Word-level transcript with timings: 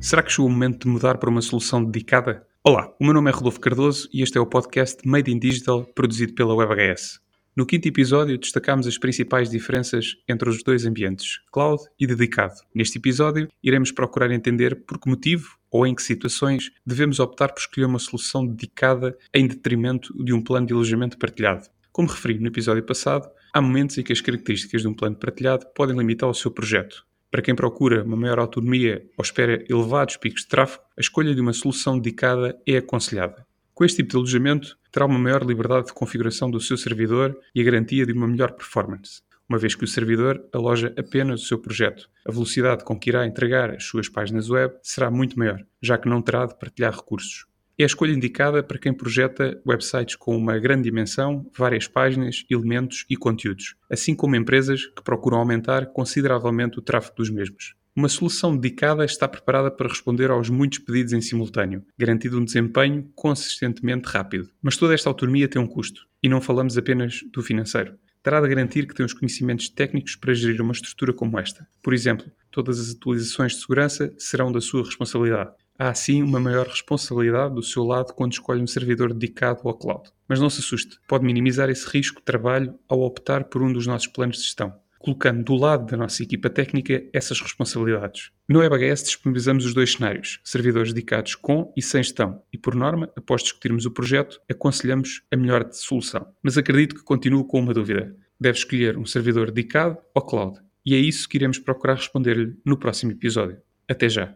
Será 0.00 0.22
que 0.22 0.32
chegou 0.32 0.46
o 0.46 0.50
momento 0.50 0.84
de 0.84 0.88
mudar 0.88 1.18
para 1.18 1.30
uma 1.30 1.40
solução 1.40 1.84
dedicada? 1.84 2.46
Olá, 2.64 2.92
o 3.00 3.04
meu 3.04 3.14
nome 3.14 3.30
é 3.30 3.32
Rodolfo 3.32 3.60
Cardoso 3.60 4.08
e 4.12 4.22
este 4.22 4.36
é 4.38 4.40
o 4.40 4.46
podcast 4.46 5.06
Made 5.06 5.30
in 5.30 5.38
Digital 5.38 5.84
produzido 5.94 6.34
pela 6.34 6.54
WebHS. 6.54 7.20
No 7.54 7.66
quinto 7.66 7.88
episódio, 7.88 8.38
destacamos 8.38 8.86
as 8.86 8.96
principais 8.96 9.50
diferenças 9.50 10.16
entre 10.28 10.48
os 10.48 10.62
dois 10.62 10.86
ambientes, 10.86 11.40
cloud 11.52 11.82
e 11.98 12.06
dedicado. 12.06 12.54
Neste 12.74 12.98
episódio, 12.98 13.48
iremos 13.62 13.92
procurar 13.92 14.30
entender 14.30 14.84
por 14.86 14.98
que 14.98 15.08
motivo 15.08 15.56
ou 15.70 15.86
em 15.86 15.94
que 15.94 16.02
situações 16.02 16.70
devemos 16.86 17.20
optar 17.20 17.52
por 17.52 17.60
escolher 17.60 17.86
uma 17.86 17.98
solução 17.98 18.46
dedicada 18.46 19.16
em 19.34 19.46
detrimento 19.46 20.12
de 20.24 20.32
um 20.32 20.42
plano 20.42 20.66
de 20.66 20.72
alojamento 20.72 21.18
partilhado. 21.18 21.68
Como 21.92 22.08
referi 22.08 22.38
no 22.38 22.46
episódio 22.46 22.84
passado, 22.84 23.28
há 23.52 23.60
momentos 23.60 23.98
em 23.98 24.04
que 24.04 24.12
as 24.12 24.20
características 24.20 24.82
de 24.82 24.88
um 24.88 24.94
plano 24.94 25.16
partilhado 25.16 25.66
podem 25.74 25.96
limitar 25.96 26.28
o 26.28 26.34
seu 26.34 26.50
projeto. 26.50 27.04
Para 27.30 27.42
quem 27.42 27.54
procura 27.54 28.04
uma 28.04 28.16
maior 28.16 28.38
autonomia 28.38 29.04
ou 29.16 29.22
espera 29.22 29.64
elevados 29.68 30.16
picos 30.16 30.42
de 30.42 30.48
tráfego, 30.48 30.84
a 30.96 31.00
escolha 31.00 31.34
de 31.34 31.40
uma 31.40 31.52
solução 31.52 31.98
dedicada 31.98 32.56
é 32.66 32.76
aconselhada. 32.76 33.44
Com 33.74 33.84
este 33.84 33.98
tipo 33.98 34.10
de 34.10 34.16
alojamento, 34.16 34.78
terá 34.92 35.04
uma 35.04 35.18
maior 35.18 35.44
liberdade 35.44 35.88
de 35.88 35.92
configuração 35.92 36.48
do 36.48 36.60
seu 36.60 36.76
servidor 36.76 37.36
e 37.54 37.60
a 37.60 37.64
garantia 37.64 38.06
de 38.06 38.12
uma 38.12 38.28
melhor 38.28 38.52
performance, 38.52 39.22
uma 39.48 39.58
vez 39.58 39.74
que 39.74 39.84
o 39.84 39.88
servidor 39.88 40.40
aloja 40.52 40.94
apenas 40.96 41.42
o 41.42 41.46
seu 41.46 41.58
projeto. 41.58 42.08
A 42.24 42.30
velocidade 42.30 42.84
com 42.84 42.96
que 42.96 43.10
irá 43.10 43.26
entregar 43.26 43.70
as 43.70 43.84
suas 43.84 44.08
páginas 44.08 44.48
web 44.48 44.74
será 44.80 45.10
muito 45.10 45.36
maior, 45.36 45.64
já 45.82 45.98
que 45.98 46.08
não 46.08 46.22
terá 46.22 46.46
de 46.46 46.56
partilhar 46.56 46.94
recursos. 46.94 47.49
É 47.80 47.82
a 47.82 47.86
escolha 47.86 48.12
indicada 48.12 48.62
para 48.62 48.78
quem 48.78 48.92
projeta 48.92 49.58
websites 49.66 50.14
com 50.14 50.36
uma 50.36 50.58
grande 50.58 50.82
dimensão, 50.82 51.50
várias 51.56 51.88
páginas, 51.88 52.44
elementos 52.50 53.06
e 53.08 53.16
conteúdos, 53.16 53.74
assim 53.88 54.14
como 54.14 54.36
empresas 54.36 54.84
que 54.84 55.02
procuram 55.02 55.38
aumentar 55.38 55.86
consideravelmente 55.86 56.78
o 56.78 56.82
tráfego 56.82 57.16
dos 57.16 57.30
mesmos. 57.30 57.74
Uma 57.96 58.10
solução 58.10 58.54
dedicada 58.54 59.02
está 59.02 59.26
preparada 59.26 59.70
para 59.70 59.88
responder 59.88 60.30
aos 60.30 60.50
muitos 60.50 60.80
pedidos 60.80 61.14
em 61.14 61.22
simultâneo, 61.22 61.82
garantindo 61.98 62.38
um 62.38 62.44
desempenho 62.44 63.10
consistentemente 63.14 64.10
rápido. 64.10 64.50
Mas 64.60 64.76
toda 64.76 64.92
esta 64.92 65.08
autonomia 65.08 65.48
tem 65.48 65.62
um 65.62 65.66
custo, 65.66 66.06
e 66.22 66.28
não 66.28 66.42
falamos 66.42 66.76
apenas 66.76 67.20
do 67.32 67.42
financeiro. 67.42 67.94
Terá 68.22 68.42
de 68.42 68.48
garantir 68.48 68.86
que 68.86 68.94
tem 68.94 69.06
os 69.06 69.14
conhecimentos 69.14 69.70
técnicos 69.70 70.16
para 70.16 70.34
gerir 70.34 70.60
uma 70.60 70.72
estrutura 70.72 71.14
como 71.14 71.38
esta. 71.38 71.66
Por 71.82 71.94
exemplo, 71.94 72.30
todas 72.50 72.78
as 72.78 72.94
atualizações 72.94 73.52
de 73.52 73.62
segurança 73.62 74.12
serão 74.18 74.52
da 74.52 74.60
sua 74.60 74.84
responsabilidade 74.84 75.52
há 75.80 75.88
assim 75.88 76.22
uma 76.22 76.38
maior 76.38 76.66
responsabilidade 76.66 77.54
do 77.54 77.62
seu 77.62 77.82
lado 77.82 78.12
quando 78.12 78.32
escolhe 78.32 78.60
um 78.60 78.66
servidor 78.66 79.14
dedicado 79.14 79.62
ao 79.64 79.72
cloud. 79.72 80.10
Mas 80.28 80.38
não 80.38 80.50
se 80.50 80.60
assuste, 80.60 80.98
pode 81.08 81.24
minimizar 81.24 81.70
esse 81.70 81.88
risco 81.88 82.18
de 82.18 82.24
trabalho 82.24 82.74
ao 82.86 83.00
optar 83.00 83.44
por 83.44 83.62
um 83.62 83.72
dos 83.72 83.86
nossos 83.86 84.06
planos 84.06 84.36
de 84.36 84.42
gestão, 84.42 84.74
colocando 84.98 85.42
do 85.42 85.54
lado 85.54 85.86
da 85.86 85.96
nossa 85.96 86.22
equipa 86.22 86.50
técnica 86.50 87.02
essas 87.14 87.40
responsabilidades. 87.40 88.30
No 88.46 88.58
WebHS 88.58 89.04
disponibilizamos 89.04 89.64
os 89.64 89.72
dois 89.72 89.92
cenários, 89.92 90.38
servidores 90.44 90.92
dedicados 90.92 91.34
com 91.34 91.72
e 91.74 91.80
sem 91.80 92.02
gestão, 92.02 92.42
e 92.52 92.58
por 92.58 92.74
norma, 92.74 93.10
após 93.16 93.42
discutirmos 93.42 93.86
o 93.86 93.90
projeto, 93.90 94.38
aconselhamos 94.50 95.22
a 95.32 95.36
melhor 95.36 95.66
solução. 95.72 96.26
Mas 96.42 96.58
acredito 96.58 96.94
que 96.94 97.02
continuo 97.02 97.44
com 97.44 97.58
uma 97.58 97.72
dúvida. 97.72 98.14
Deve 98.38 98.58
escolher 98.58 98.98
um 98.98 99.06
servidor 99.06 99.50
dedicado 99.50 99.96
ou 100.14 100.22
cloud? 100.22 100.58
E 100.84 100.94
é 100.94 100.98
isso 100.98 101.26
que 101.26 101.38
iremos 101.38 101.58
procurar 101.58 101.94
responder-lhe 101.94 102.54
no 102.64 102.76
próximo 102.76 103.12
episódio. 103.12 103.58
Até 103.88 104.08
já! 104.08 104.34